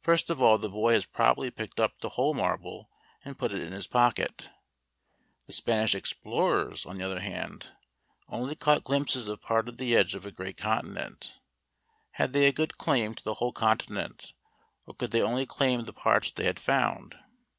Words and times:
First 0.00 0.30
of 0.30 0.40
all, 0.40 0.56
the 0.56 0.70
boy 0.70 0.94
has 0.94 1.04
probably 1.04 1.50
picked 1.50 1.78
up 1.78 1.98
the 2.00 2.08
whole 2.08 2.32
marble 2.32 2.88
and 3.22 3.36
put 3.38 3.52
it 3.52 3.60
in 3.60 3.72
his 3.74 3.86
pocket. 3.86 4.48
The 5.46 5.52
Spanish 5.52 5.94
explorers, 5.94 6.86
on 6.86 6.96
the 6.96 7.04
other 7.04 7.20
hand, 7.20 7.66
only 8.30 8.54
caught 8.54 8.82
glimpses 8.82 9.28
of 9.28 9.42
part 9.42 9.68
of 9.68 9.76
the 9.76 9.94
edge 9.94 10.14
of 10.14 10.24
a 10.24 10.30
great 10.30 10.56
continent. 10.56 11.38
Had 12.12 12.32
they 12.32 12.46
a 12.46 12.52
good 12.52 12.78
claim 12.78 13.14
to 13.16 13.22
the 13.22 13.34
whole 13.34 13.52
continent 13.52 14.32
or 14.86 14.94
could 14.94 15.10
they 15.10 15.20
only 15.20 15.44
claim 15.44 15.84
the 15.84 15.92
parts 15.92 16.32
they 16.32 16.44
had 16.44 16.58
found? 16.58 17.18